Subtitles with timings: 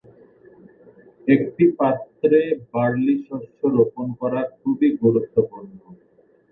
[1.27, 2.39] একটি পাত্রে
[2.71, 5.71] বার্লি শস্য রোপণ করা খুবই গুরুত্বপূর্ণ।